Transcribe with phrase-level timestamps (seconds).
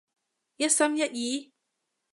[0.57, 1.51] 一心一意？